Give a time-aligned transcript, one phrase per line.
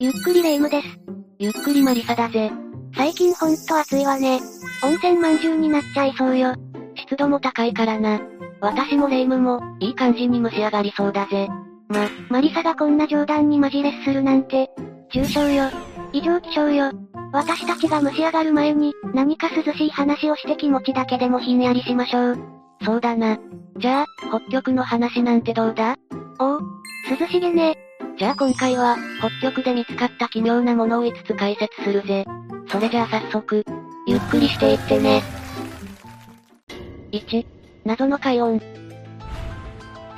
[0.00, 0.86] ゆっくりレ夢ムです。
[1.40, 2.52] ゆっくりマリサだぜ。
[2.94, 4.38] 最近ほんと暑いわね。
[4.84, 6.54] 温泉まんじゅうになっちゃいそうよ。
[6.94, 8.20] 湿度も高いからな。
[8.60, 11.48] 私もレ夢ムも、いい感じに蒸し上がりそうだぜ。
[11.88, 14.70] ま、マリサがこんな冗談にマジレスするなんて、
[15.12, 15.64] 重症よ。
[16.12, 16.92] 異常気象よ。
[17.32, 22.38] 私たちが蒸し上がる前に、何か涼しい話をして気持ちだけでもひんやりしましょう。
[22.84, 23.36] そうだな。
[23.78, 25.96] じゃあ、北極の話なんてどうだ？
[26.38, 26.60] おう、
[27.18, 27.76] 涼しげね。
[28.18, 32.26] じゃあ今回は、北極で見つかった奇妙なものを5つ解説するぜ。
[32.68, 33.64] それじゃあ早速、
[34.08, 35.22] ゆっくりしていってね。
[37.12, 37.46] 1、
[37.84, 38.60] 謎の海音。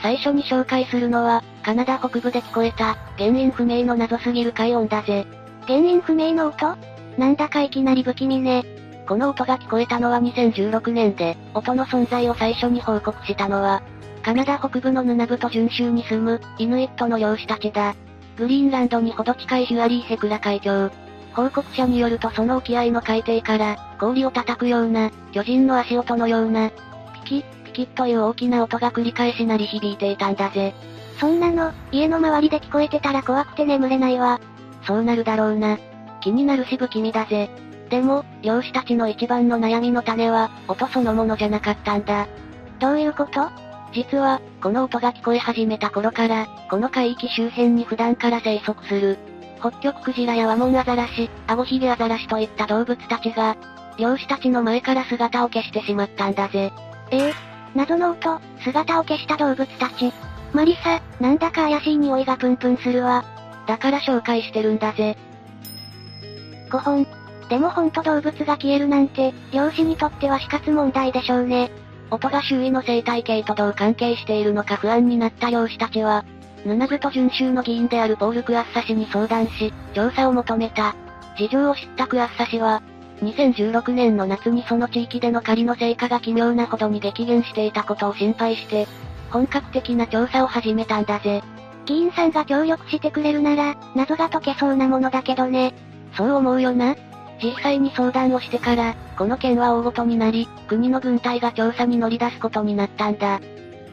[0.00, 5.26] 最初に紹介するのは、カナダ北部で聞こえた、原因不明の謎すぎる海音だぜ。
[5.66, 6.78] 原因不明の音？
[7.18, 8.64] なんだかいきなり不気味ね。
[9.06, 13.82] この音が聞こえたのは2016年で、音の存在を最初に報告したのは、
[14.22, 17.94] カナダ北部のヌナブト準州に住む、イヌイットの漁師たちだ。
[18.36, 20.90] グリーンランドにほど近いヒュアリーヘクラ海峡。
[21.32, 26.74] 報告者によるとその沖合の海底から、氷を叩くような、巨人の足音のような、ピ
[27.24, 30.74] キッ、ピキッという大きな音が繰り返し鳴り響いていたんだぜ。
[31.18, 34.40] そんなの、家の周りで聞こえてたら怖くて眠れないわ。
[34.86, 35.78] そうなるだろうな。
[36.20, 37.50] 気になるし不気味だぜ。
[37.88, 42.26] でも、漁師たちの一番の悩みの種は、音そのものじゃなかったんだ。
[42.78, 43.48] どういうこと？
[43.92, 49.18] 実は、この音が聞こえ始めた頃から、この海域周辺に普段から生息する、
[49.58, 53.56] 北極クジラやワモンアザラシ、アゴヒゲアザラシといった動物たちが、
[53.98, 56.72] 漁師たちの前から姿を消してしまったんだぜ。
[57.10, 57.32] ええ
[57.74, 60.12] 謎の音、姿を消した動物たち。
[60.52, 63.24] マリサ、なんだか怪しい匂いがプンプンするわ。
[63.66, 65.16] だから紹介してるんだぜ。
[66.70, 67.06] 5本。
[67.48, 71.70] でもほんと動物が消えるなんて、漁師にとっては死活問題でしょうね。
[72.10, 76.24] 音が周囲の生態系とどう関係しているのか不安になった漁師たちは、
[76.64, 80.94] ヌナブト準州の議員であるポール・クアッサ氏に相談し、調査を求めた。
[81.38, 82.82] 事情を知ったクアッサ氏は、
[83.22, 88.86] 2016年の夏にその地域での狩りの成果が奇妙なほどに激減していたことを心配して、
[89.30, 91.42] 本格的な調査を始めたんだぜ。
[91.86, 95.72] 議員さんが協力してくれるなら、謎が解けそうなものだけどね。
[96.14, 96.96] そう思うよな。
[97.42, 103.40] 実際に相談をしてから、この件は大ごとになり、国の軍隊が調査に乗り出すことになったんだ。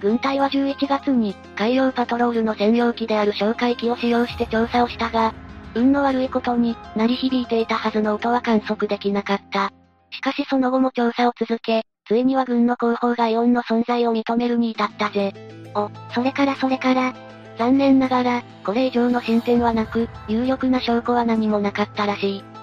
[0.01, 5.33] 軍隊は11月に、海洋パトロールの専用機である哨戒機を使用して調査をしたが、
[5.73, 9.71] 運の悪いことに、鳴り響いていたはずの音は観測できなかった。
[10.11, 15.33] しかしその後も調査を続け、ついには軍の広報がイオンの存在を認めるに至ったぜ。
[15.75, 17.13] お、それからそれから、
[17.57, 22.56] 残念ながら、これ以上の進展はなく、有力な証拠は何もなかったらしい。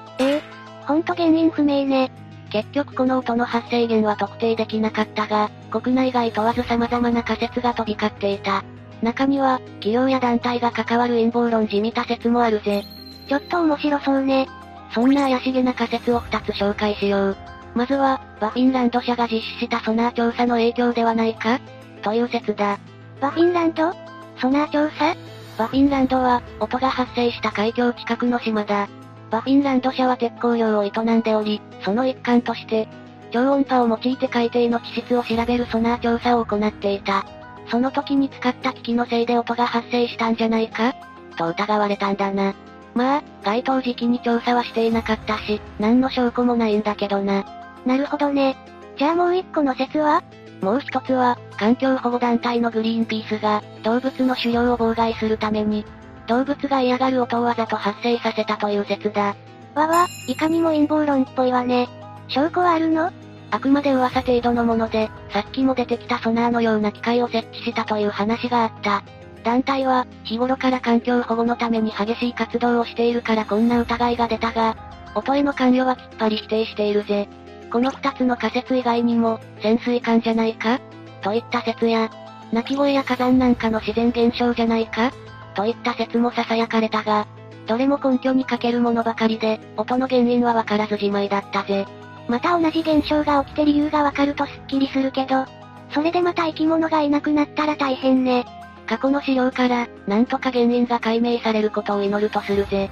[0.84, 2.10] ええほんと原因不明ね。
[2.50, 8.62] 結局この音の発生源は特定できなかったが、国内外問わず様々な仮説が飛び交っていた。
[9.02, 12.84] 中には、企業や団体が関わる陰謀論じみた説もあるぜ。
[13.28, 14.46] ちょっと面白そうね。
[14.94, 17.36] そんな怪しげな仮説を2つ紹介しよう。
[17.74, 21.58] まずは、バフィンランド社が実施したソナー調査の影響ではないか？
[22.02, 22.78] という説だ。
[23.20, 23.92] バフィンランド？
[24.40, 25.16] ソナー調査？
[25.58, 28.88] バフィンランドは、音が発生した海峡近くの島だ。
[29.34, 32.86] バフィンランド社は鉄鋼業を営んでおり、その一環として、
[33.32, 37.26] 超音波を用いて海底の地質を調べるソナー調査を行っていた。
[37.68, 40.94] その時に使った機器のせいで音が発生したんじゃないか？
[41.36, 42.54] と疑われたんだな。
[42.94, 47.44] まあ、該当時期に調査はしていなかったし、何の証拠もないんだけどな。
[47.84, 48.56] なるほどね。
[48.96, 50.22] じゃあもう一個の説は？
[50.60, 55.84] もう一つは、環境保護団体のグリーンピースが、動物の狩猟を妨害するために、
[56.26, 59.36] 動物が嫌がる音をわざと発生させたという説だ。
[59.74, 61.88] わわ、いかにも陰謀論っぽいわね。
[62.28, 63.12] 証拠はあるの？
[63.50, 69.02] あくまで噂程度のもので、さっきも出てきたソナーのような機械を設置したという話があった。
[69.44, 74.76] 団体は、日頃から環境保護のために激しい活動をしているからこんな疑いが出たが、
[75.14, 77.28] 音への関与はきっぱり否定しているぜ。
[77.70, 80.80] この二つの仮説以外にも、潜水艦じゃないか？
[81.20, 82.10] といった説や、
[82.52, 85.12] 鳴き声や火山なんかの自然現象じゃないか？
[85.54, 87.26] といった説も囁かれたが、
[87.66, 91.86] どれも根拠に欠けるものばかりで、音の原因はわからずじまいだったぜ。
[92.28, 95.44] また同じ現象が起きて理由がわかるとすっきりするけど、
[95.90, 98.44] それでまた生き物がいなくなったら大変ね。
[98.86, 102.90] 過去の資料から、なんとか原因が解明されることを祈るとするぜ。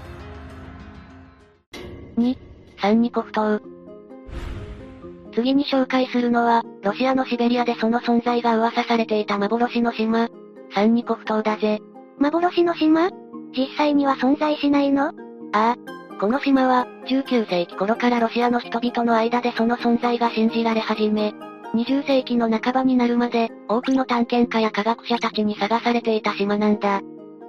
[2.17, 2.37] 2、
[2.81, 3.61] サンニコフ島。
[5.35, 10.29] 次に紹介するのは、ロシアのシベリアでその存在が噂されていた幻の島、
[10.75, 11.81] サンニコフ島だぜ。
[12.23, 13.11] 幻の島？
[13.53, 15.09] 実際には存在しないの？
[15.09, 15.13] あ
[15.53, 15.77] あ。
[16.21, 21.35] この島は、19世紀頃からロシアの人々の間でその存在が信じられ始め、
[21.75, 27.01] 20世紀の半ばになるまで、多くの探検家や科学者たちに探されていた島なんだ。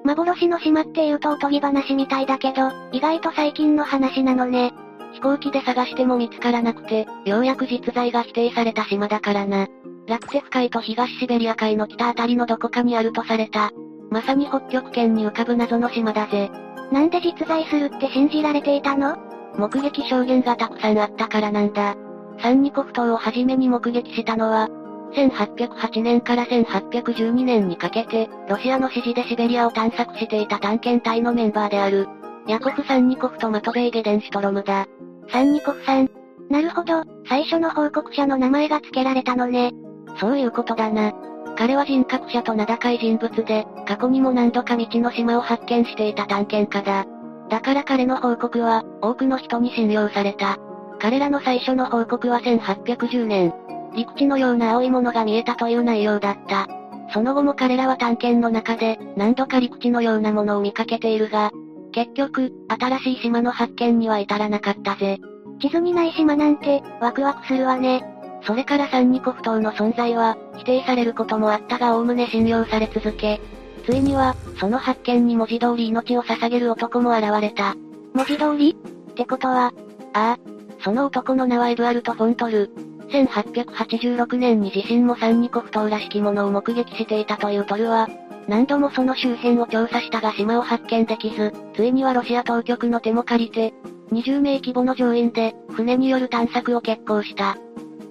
[0.05, 4.73] 幻の島って言うとおとぎ話みたいだけど、意外と最近の話なのね。
[5.13, 9.67] 飛行機で探しても見つからなくて、ようやく実在が否定された島だからな。
[10.07, 13.69] ラクテフ海と東シベリア海の北あたりのどこかにあるとされた。
[14.13, 16.51] まさに北極圏に浮かぶ謎の島だぜ。
[16.91, 19.17] なんで実在するって信じられていたの？
[19.57, 21.95] 目撃証言がたくさんあったからなんだ。
[22.39, 24.69] サンニコフ島をはじめに目撃したのは、
[25.15, 32.07] 1808年から1812年にかけて、ロシアの指示でシベリアを探索していた探検隊のメンバーである、
[32.47, 34.85] ヤコフ・サンニコフとマトベイ・ゲデンシュトロムだ。
[35.31, 36.07] サンニコフさん。
[36.51, 39.71] なるほど、最初の報告者の名前が付けられたのね。
[40.19, 41.13] そういうことだな。
[41.55, 47.05] 彼は人格者と名高い人物で、過去にも何度か未知の島を発見していた探検家だ。
[47.49, 50.57] だから彼の報告は、多くの人に信用された。
[50.99, 53.53] 彼らの最初の報告は1810年。
[53.95, 56.67] 陸地のような青いものが見えたという内容だった。
[57.13, 61.51] その後も彼らは探検の中で、何度か陸地のようなものを見かけているが、
[61.91, 65.19] 結局、新しい島の発見には至らなかったぜ。
[65.61, 68.03] 地図にない島なんて、ワクワクするわね。
[68.45, 73.39] それからサンニコフ島の存在は、否定されることもあったが概ね信用され続け、
[73.85, 77.75] ついには、その発見に文字通り命を捧げる男も現れた。
[78.13, 78.75] 文字通り？
[79.11, 79.73] ってことは、
[80.13, 80.37] ああ。
[80.83, 82.69] その男の名はエドアルト・フォントル。
[83.09, 88.09] 1886年に自身もサンニコフ島らしきものを目撃していたというトルは、
[88.47, 93.73] 何度もその周辺を調査したが島を発見できず、ついにはロシア当局の手も借りて、
[94.11, 97.57] 20名規模の乗員で、船による探索を決行した。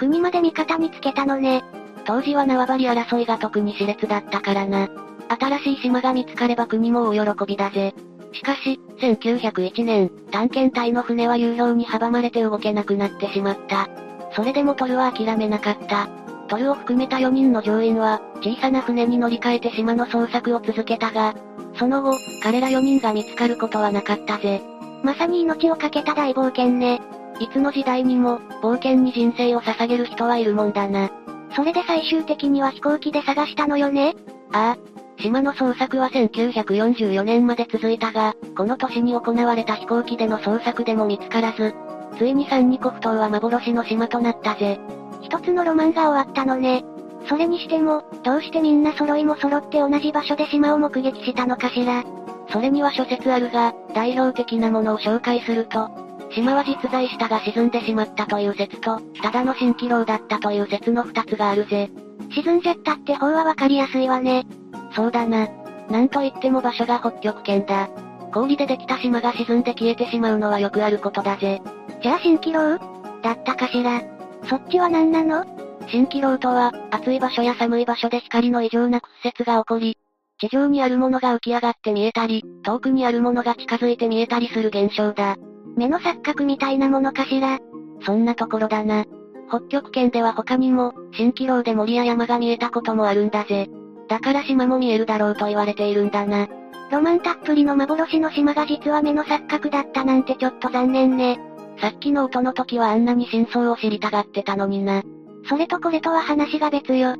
[0.02, 1.62] 国まで味方につけたのね。
[2.04, 4.88] 当時は縄張り争いが特に熾烈だったからな。
[5.28, 7.94] 新しい島が見つかれば国も大喜びだぜ。
[8.32, 13.88] しかし、1901年、探検隊の船は流氷に阻まれて動けなくなってしまった。
[14.34, 16.08] それでもトルは諦めなかった。
[16.48, 21.36] トルを含めた4人の乗員は、小さな船に乗り換えて島の捜索を続けたが、
[21.76, 24.62] その後、彼ら4人が見つかることはなかったぜ。
[25.04, 27.00] まさに命を懸けた大冒険ね。
[27.42, 31.10] いつの時代にも、冒険に人生を捧げる人はいるもんだな。
[31.56, 34.14] それで最終的には飛行機で探したのよね？
[34.52, 35.20] ああ。
[35.20, 41.74] 島の捜索は1944年まで続いたが、この年に行われた飛行機での捜索でも見つからず、
[42.16, 44.78] ついにサンニコフ島は幻の島となったぜ。
[45.20, 46.84] 一つのロマンが終わったのね。
[47.28, 52.04] それにしても、どうしてみんな揃いも揃って同じ場所で島を目撃したのかしら。
[52.50, 56.01] それには諸説あるが、代表的なものを紹介すると、
[56.34, 61.90] 島は実在したが沈んでしまったという説と、ただの蜃気楼だったという説の二つがあるぜ。
[62.30, 64.46] 沈んじゃったって方はわかりやすいわね。
[64.94, 65.48] そうだな。
[65.90, 67.88] なんといっても場所が北極圏だ。
[68.32, 71.60] 氷でできた島が沈んで消えてしまうのはよくあることだぜ。
[72.02, 72.78] じゃあ蜃気楼？
[73.22, 74.00] だったかしら。
[74.48, 75.44] そっちは何なの？
[75.86, 79.98] 蜃気楼とは、暑い場所や寒い場所で光の異常な屈折が起こり、
[80.38, 85.36] 地上にあるものが浮き上がって見えたり、遠くにあるものが近づいて見えたりする現象だ。
[85.76, 87.58] 目の錯覚みたいなものかしら。
[88.04, 89.04] そんなところだな。
[89.48, 93.68] 北極圏では他にも、蜃気楼で森や山が見えたこともあるんだぜ。
[94.08, 96.48] だから島も見えるだろうと言われているんだな。
[96.90, 101.40] ロマンたっぷりの幻の島が実は目の錯覚だったなんてちょっと残念ね。
[101.80, 105.02] さっきの音の時はあんなに真相を知りたがってたのにな。
[105.48, 107.14] それとこれとは話が別よ。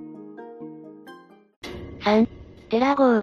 [2.00, 2.26] 3、
[2.68, 3.22] テラ号。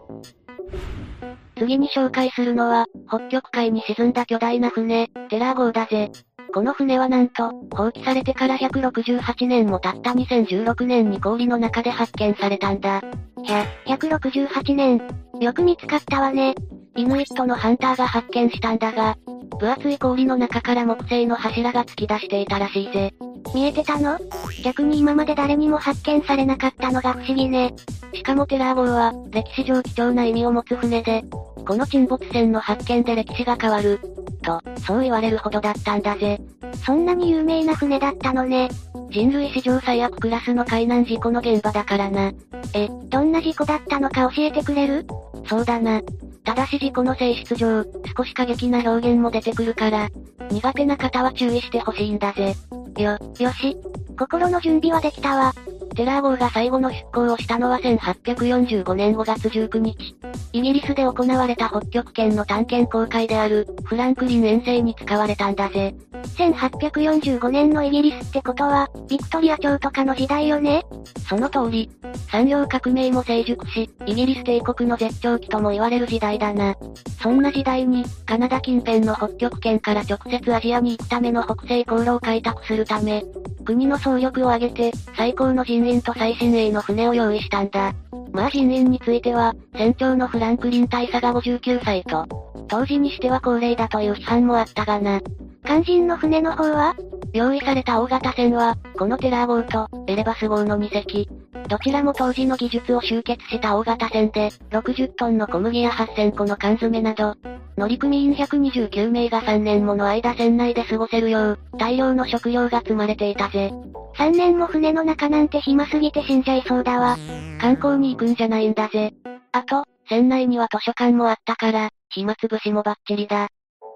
[1.60, 6.10] 次に紹介するのは、北極海に沈んだ巨大な船、テラー号だぜ。
[6.52, 13.02] この船はなんと、放棄されてから168年も経った2016年に氷の中で発見されたんだ。
[13.44, 15.02] ひゃ、168年。
[15.40, 16.56] よく見つかったわね。
[16.96, 19.18] イヌイットのハンターが発見したんだが、
[19.60, 23.14] 分厚い氷の中から木製の柱が突き出していたらしいぜ。
[23.54, 24.18] 見えてたの？
[24.64, 27.74] 逆に今まで誰にも発見されなかったのが不思議ね。
[28.14, 31.24] しかもテラー号は、歴史上貴重な意味を持つ船で、
[31.66, 34.00] この沈没船の発見で歴史が変わる。
[34.42, 36.40] と、そう言われるほどだったんだぜ。
[36.86, 38.70] そんなに有名な船だったのね。
[39.10, 42.32] 人類史上最悪クラスの海難事故の現場だからな。
[42.74, 45.06] え、どんな事故だったのか教えてくれる？
[45.48, 46.02] そうだな。
[46.44, 47.84] ただし事故の性質上、
[48.18, 50.10] 少し過激な表現も出てくるから、
[50.50, 52.56] 苦手な方は注意してほしいんだぜ。
[52.98, 53.78] よ、よし。
[54.18, 55.54] 心の準備はできたわ。
[55.96, 60.16] テラー号が最後の出港をしたのは1845年5月19日。
[60.52, 65.94] イギリスで行われた北極圏の探検航海である、フランクリン遠征に使われたんだぜ。
[66.38, 70.84] 1845年のイギリスってことは、ビクトリア朝とかの時代よね？
[71.28, 71.90] その通り。
[72.32, 76.76] 産業革命も成熟し、イギリス帝国の絶頂期とも言われる時代だな。
[77.22, 83.24] そんな時代に、カナダ近辺の北極圏から直接アジアに行くための北西航路を開拓するため、
[83.66, 87.94] 国の総力を挙げて、最高の人員と最新鋭の船を用意したんだ。
[88.32, 92.26] まあ人員については、船長のフランクリン大佐が59歳と、
[92.68, 95.20] 当時にしては高齢だという批判もあったがな。
[95.66, 96.96] 肝心の船の方は
[97.34, 101.30] 用意された大型船は、このテラー号と、エレバス号の2隻。
[101.68, 107.36] どちらも当時の技術を集結した大型船で、60トンの小麦や8000個の缶詰など、
[107.80, 113.72] 乗組員129名が3年もの間船内で過ごせるよう、大量の食料が積まれていたぜ。
[114.18, 117.16] 3年も船の中なんて暇すぎて死んじゃいそうだわ。
[117.62, 119.14] 観光に行くんじゃないんだぜ。
[119.54, 123.48] あと、船内には図書館もあったから、暇つぶしもバッチリだ。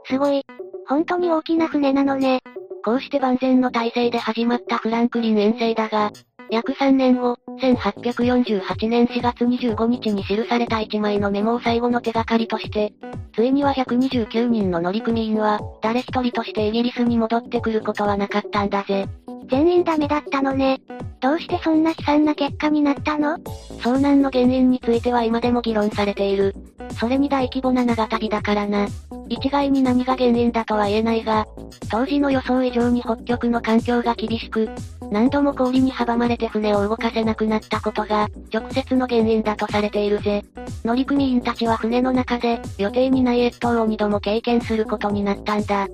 [0.06, 0.44] すごい。
[0.88, 2.40] 本当に大きな船なのね。
[2.86, 6.12] こうして万全の体制で始まったフランクリン遠征だが、
[6.54, 12.94] 約3年後、1848年4月25日に記された1枚のメモを最後の手がかりとして、
[13.36, 19.08] ついには129人の乗組員は、誰一人としてイギリスに戻ってくることはなかったんだぜ。
[19.50, 20.80] 全員ダメだったのね。
[21.22, 23.38] どうしてそんな悲惨な結果になったの？
[23.80, 26.56] 遭難の原因については今でも議論されている。
[27.00, 28.88] それに大規模な長旅だからな。
[29.28, 31.48] 一概に何が原因だとは言えないが、
[31.90, 34.70] 当時の予想以上に北極の環境が厳しく、
[35.14, 40.44] 何度も氷に阻まれて船を動かせなくなったことが、直接の原因だとされているぜ。
[40.84, 45.88] 乗組員たちは船の中で、予定にない越冬を2度も経験することになったんだ。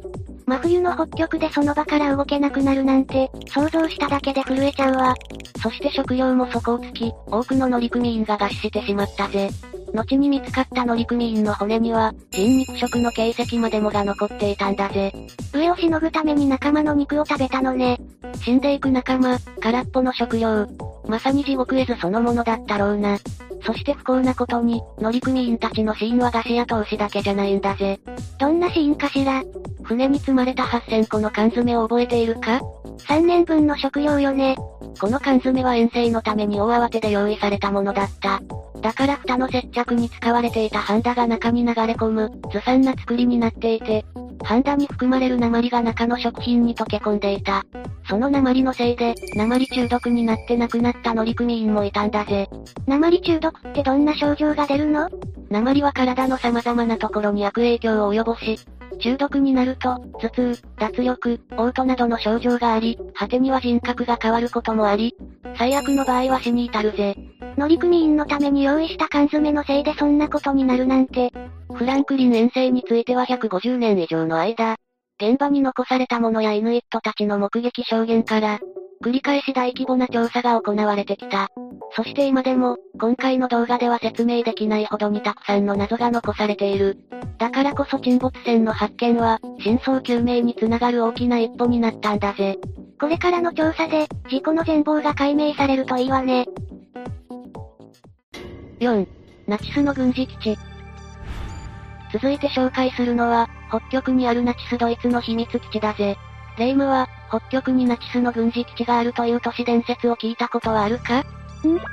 [0.45, 5.13] 真冬の北極でその場から動けなくなるなんて、想像しただけで震えちゃうわ。
[5.61, 9.49] そして食料も底をつき、多くの乗組員が餓死してしまったぜ。
[9.93, 15.13] 後に見つかった乗組員の骨には、人肉食の形跡までもが残っていたんだぜ。
[15.53, 18.00] 上をしのぐために仲間の肉を食べたのね。
[18.43, 20.67] 死んでいく仲間、空っぽの食料。
[21.08, 23.17] まさに地獄絵図そのものだったろうな。
[23.65, 28.00] そして不幸なことに、乗組員たちの死因はガスや投資だけじゃないんだぜ。
[28.39, 29.43] どんな死因かしら
[29.84, 32.62] 船に積まれた8000個の缶詰を覚えているか？
[33.08, 34.56] ?3 年分の食料よね。
[35.00, 38.41] この缶詰は遠征のために大慌てで用意されたものだった。
[38.82, 44.06] だから蓋の接着に使われていたハンダが中に流れ込む、ずさんな作りになっていて、
[44.43, 47.63] ハンダに含まれる鉛が中の食品に溶け込んでいた。
[48.08, 52.50] その鉛のせいで、鉛中毒になって亡くなった乗組員もいたんだぜ。
[52.88, 55.10] 鉛中毒ってどんな症状が出るの？
[55.50, 58.58] 鉛は体の様々なところに悪影響を及ぼし、
[59.00, 65.15] 中毒になると、頭痛、脱力、嘔吐などの症状があり、果てには人格が変わることもあり、
[65.58, 67.15] 最悪の場合は死に至るぜ。
[67.58, 71.31] 乗組員のために用意した缶詰のせいでそんなことになるなんて。
[71.79, 74.75] フランクリン遠征については150年以上の間、
[75.17, 78.59] 現場に残されたものやイヌイットたちの目撃証言から、
[79.01, 81.48] 繰り返し大規模な調査が行われてきた。
[81.95, 86.98] そして今でも、今回の動画では説明できないほどにたくさんの謎が残されている。
[87.38, 92.57] だからこそ沈没船の発見は、真相究明につながる大きな一歩になったんだぜ。
[93.00, 96.45] これからの調査で、事故の全貌が解明されるといいわね。
[98.81, 99.07] 4.
[99.48, 100.69] ナチスの軍事基地。
[102.12, 106.18] 続いて紹介するのは、北極にあるナチスドイツの秘密基地だぜ。
[106.58, 111.20] レイムは、北極にナチスの軍事基地があるという都市伝説を聞いたことはあるか？
[111.20, 111.24] ん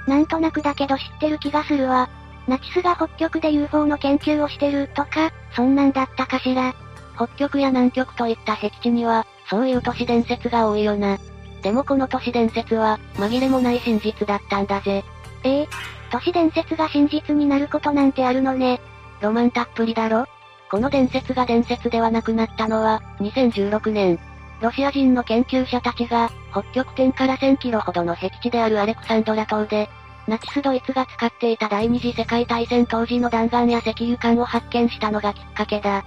[0.08, 2.08] なんとなくだけど知ってる気がするわ。
[2.48, 6.74] ナチスが北極で UFO の研究をしてるとか、そんなんだったかしら。
[7.16, 11.18] 北極や南極といった僻地には、そういう都市伝説が多いよな。
[11.62, 15.04] でもこの都市伝説は、紛れもない真実だったんだぜ。
[15.44, 15.68] ええ
[16.10, 18.80] 都市伝説が真実になることなんてあるのね。
[19.20, 20.26] ロマンたっぷりだろ？
[20.70, 24.18] この伝説が伝説ではなくなったのは、2016年。
[24.60, 29.88] ロシア人の研究者たちが、北極点から1000キロほどの僻地であるアレクサンドラ島で、
[30.26, 36.04] ナチスドイツが使っていた第二次世界大戦当時の弾丸や石油缶を発見したのがきっかけだ。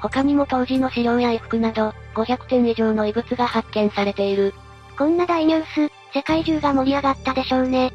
[0.00, 4.54] 他にも当時の資料や衣服など、500点以上の遺物が発見されている。
[4.98, 7.92] こんな大ニュース、世界中が盛り上がったでしょうね。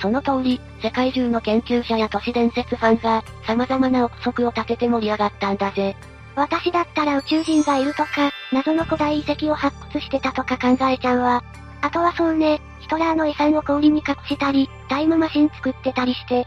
[0.00, 5.96] その通り、世界中の研究者や都市伝説ファンが、様々な憶測を立てて盛り上がったんだぜ。
[6.36, 11.42] 私だったら宇宙人がいるとか、謎の古代遺跡を発掘してたとか考えちゃうわ。
[11.80, 16.46] あとはそうね、ヒトラーの遺産を氷に隠したり、タイムマシン作ってたりして。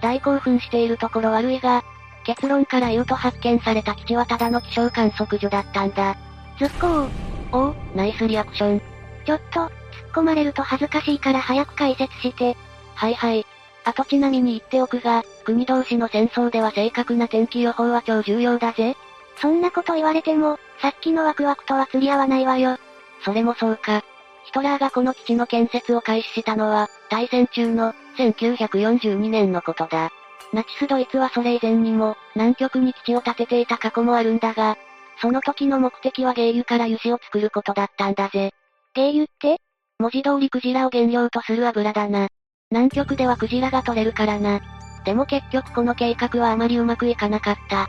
[0.00, 1.84] 大興奮しているところ悪いが、
[2.24, 6.16] 結論から言うと発見された基地はただの気象観測所だったんだ。
[6.58, 7.08] ずっこう。
[7.52, 8.82] おお、ナイスリアクション。
[9.24, 9.70] ちょっと、突っ
[10.14, 12.56] 込まれると恥ずかしいから早く解説して。
[12.98, 13.46] はいはい。
[13.84, 18.96] あとちなみに言っておくが、国同士の戦争では正確な天気予報は超重要だぜ。
[19.40, 22.76] そんなこと言われても、さっきのワクワクとは釣り合わないわよ。
[23.24, 24.02] それもそうか。
[24.46, 30.10] ヒトラーがこの基地の建設を開始したのは、大戦中の1942年のことだ。
[30.52, 34.76] ナチスドイツはそれ以前にも、南極に基地を建てていた過去もあるんだが、
[35.20, 38.52] その時の目的は原油から油脂を作ることだったんだぜ。
[38.96, 39.60] 原油って？
[40.00, 42.28] 文字通りクジラを原料とする油だな。
[42.70, 44.60] 南極ではクジラが取れるからな。
[45.04, 47.88] でも結局この計画はあまりうまくいかなかった。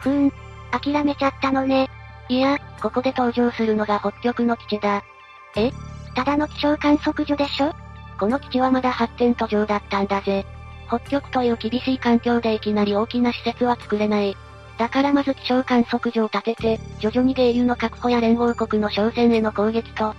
[0.00, 0.32] ふーん。
[0.70, 1.88] 諦めちゃったのね。
[2.28, 5.02] いや、ここで登場するのが北極の基地だ。
[5.56, 5.70] え？
[6.14, 7.72] ただの気象観測所でしょ？
[8.20, 10.44] この基地はまだ発展途上だったんだぜ。
[10.88, 14.36] 北極という厳しい環境でいきなり大きな施設は作れない。
[14.76, 20.14] だからまず気象観測所を建てて、徐々に原油の確保や連合国の商船への攻撃と、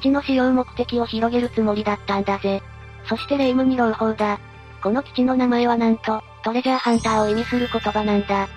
[0.00, 2.60] 基地の使用目的を広げるつもりだったんだぜ。
[3.06, 4.38] そして霊夢に朗報だ。
[4.82, 8.48] この基地の名前はなんと、トレジャーハンターを意味する言葉なんだ。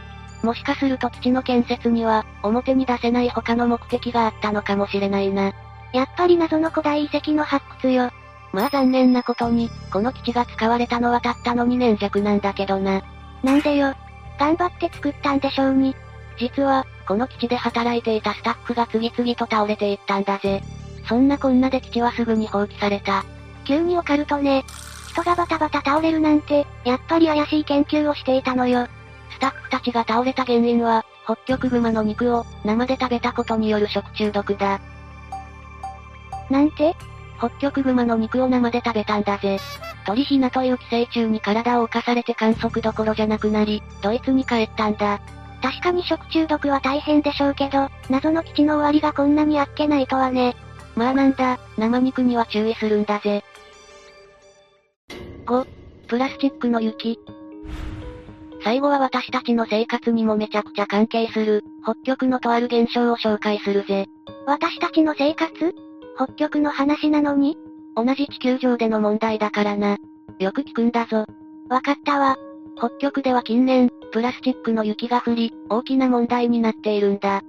[0.44, 5.54] もしかすると基地の建設には、表に出せない他の目的があったのかもしれないな。
[5.94, 8.12] やっぱり謎の古代遺跡の発掘よ。
[8.52, 13.02] まあ残念なことに、この基地が使われたのはたったの2年弱なんだけどな。
[13.44, 13.94] なんでよ。
[14.40, 15.96] 頑張って作ったんでしょうに。
[16.38, 20.62] 実は、この基地で働いていたスタッフが次々と倒れていったんだぜ。
[21.08, 23.24] そんなこんなで基地はすぐに放棄された。
[23.66, 24.64] 急にオカルトね。
[25.12, 28.88] 人がバタバタ倒れるなんて、やっぱり怪しい研究をしていたのよ。
[29.32, 34.80] スタッフたちが倒れた原因は、北極熊の肉を生で食べたことによる食中毒だ。
[36.50, 36.96] なんて？
[37.38, 39.60] 北極熊の肉を生で食べたんだぜ。
[40.06, 45.20] 鳥ひなという寄生虫に体を侵されて観測どころじゃなくなり、ドイツに帰ったんだ。
[45.62, 50.56] 確かに食中毒は大変でしょうけど、謎の基地の終わりがこんなにあっけないとはね。
[50.96, 53.44] まあなんだ、生肉には注意するんだぜ。
[55.46, 55.68] 5、
[56.08, 57.20] プラスチックの雪。
[58.64, 64.08] 最後は私たちの生活にもめちゃくちゃ関係する、北極のとある現象を紹介するぜ。
[64.48, 65.76] 私たちの生活？
[66.16, 67.58] 北極の話なのに？
[67.96, 69.98] 同じ地球上での問題だからな。
[70.40, 71.28] よく聞くんだぞ。
[71.70, 72.38] わかったわ。
[72.78, 77.44] 北極では近年、プラスチックの雪が降り、大きな問題になっているんだ。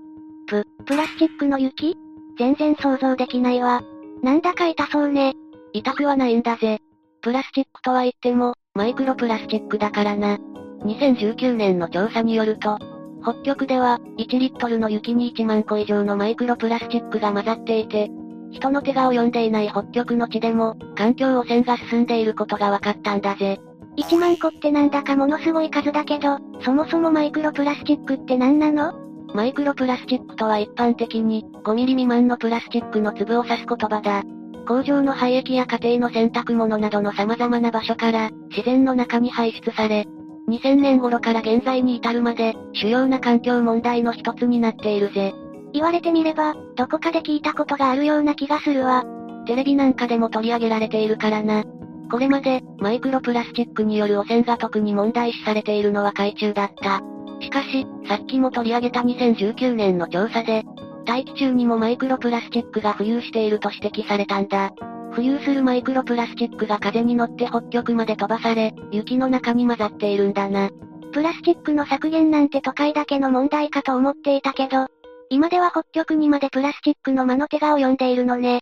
[0.47, 1.97] プ、プラスチックの雪？
[2.39, 3.83] 全然想像できないわ。
[4.23, 5.33] なんだか痛そうね。
[5.73, 6.83] 痛くはないんだぜ。
[7.27, 10.39] プラスチックとは言っても、マイクロプラスチックだからな。
[10.85, 12.79] 2019年の調査によると、
[13.21, 18.11] 北極では、1リットルの雪に1万個以上のマイクロプラスチックが混ざっていて、
[18.53, 23.59] 人の手が及んでいない北極の地でも、環境汚染が進んでいることが分かったんだぜ。
[23.97, 28.95] 1万個ってなんだかものすごい数だけど、そもそもマイクロプラスチックって何なの？
[29.35, 34.23] マイクロプラスチックとは一般的に、5ミリ未満のプラスチックの粒を指す言葉だ。
[34.67, 40.07] 工場の廃液や家庭の洗濯物などの様々な場所から、自然の中に排出され、
[40.49, 45.35] 2000年頃から現在に至るまで、主要な環境問題の一つになっているぜ。
[45.73, 49.05] 言われてみれば、どこかで聞いたことがあるような気がするわ。
[49.47, 51.65] テレビなんかでも取り上げられているからな。
[52.11, 57.01] これまで、マイクロプラスチックによる汚染が特に問題視されているのは海中だった。
[57.41, 60.65] しかし、さっきも取り上げた2019年の調査で、
[61.07, 64.73] 大気中にもマイクロプラスチックが浮遊していると指摘されたんだ。
[65.13, 70.69] 浮遊するマイクロプラスチックが風に乗って北極まで飛ばされ、雪の中に混ざっているんだな。
[71.13, 74.89] プラスチックの削減なんて都会だけの問題かと思っていたけど、
[75.31, 78.61] 今では北極にまでプラスチックの魔の手が及んでいるのね。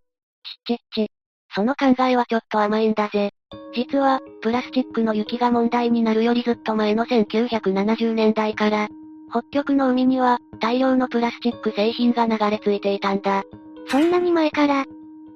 [0.67, 1.11] ちっちっち。
[1.55, 3.31] その考えはちょっと甘いんだぜ。
[3.75, 8.89] 実は、プラスチックの雪が問題になるよりずっと前の1970年代から、
[9.31, 13.43] 北極の海には、大量のプラスチック製品が流れ着いていたんだ。
[13.89, 14.85] そんなに前から、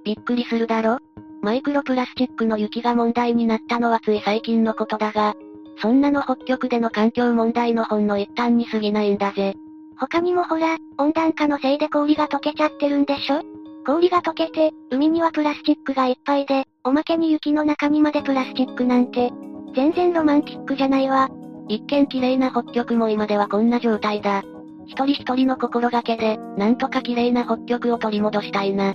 [0.04, 0.98] びっくりするだろ？
[1.42, 5.34] マイクロプラスチックの雪が問題になったのはつい最近のことだが、
[5.80, 9.54] そんなの北極での環境問題のほんの一端に過ぎないんだぜ。
[9.98, 13.42] 他にもほら、温暖化のせいで氷が溶けちゃってるんでしょ？
[13.86, 19.30] 氷が溶けて、海にはプラスチックがいっぱいで、おまけに雪の中にまでプラスチックなんて、
[19.74, 21.28] 全然ロマンティックじゃないわ。
[21.68, 24.42] 一見綺麗な北極も今ではこんな状態だ。
[24.86, 28.94] 一人一人の心がけで、なんとか綺麗な北極を取り戻したいな。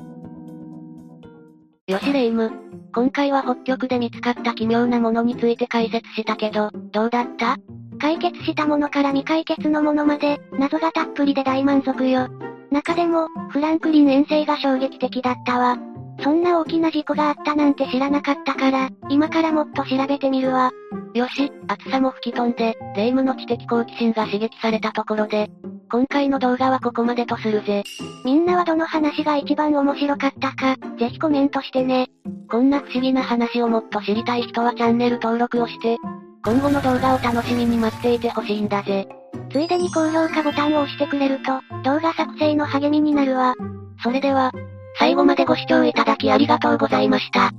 [1.88, 2.52] よしレイム。
[2.96, 7.58] 今回は北極で見つかった奇妙なものについて解説したけど、どうだった？
[8.00, 12.28] 解決したものから未解決のものまで、謎がたっぷりで大満足よ。
[12.72, 15.78] 中でも、フランクリン遠征が衝撃的だったわ。
[16.24, 20.72] そんな大きな事故があったなんて知らなかったから、今からもっと調べてみるわ。
[21.14, 25.50] よし、暑さも吹き飛んで、霊夢の知的好奇心が刺激されたところで、
[25.92, 27.84] 今回の動画はここまでとするぜ。
[28.26, 32.08] みんなはどの話が一番面白かったか、ぜひコメントしてね。
[32.50, 35.98] こんな不思議な話をもっと知りたい人はチャンネル登録をして、
[36.44, 39.08] 今後の動画を楽しみに待っていてほしいんだぜ。
[39.52, 43.54] ついでに高評価ボタンを押してくれると、動画作成の励みになるわ。
[44.02, 44.52] それでは、
[44.98, 47.52] 最後までご視聴いただきありがとうございました。